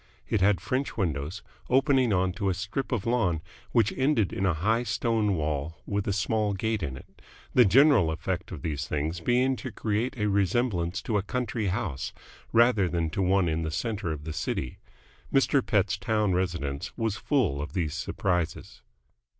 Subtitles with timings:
[0.27, 4.81] It had French windows, opening onto a strip of lawn which ended in a high
[4.81, 7.21] stone wall with a small gate in it,
[7.53, 12.13] the general effect of these things being to create a resemblance to a country house
[12.51, 14.79] rather than to one in the centre of the city.
[15.31, 15.63] Mr.
[15.63, 18.81] Pett's town residence was full of these surprises.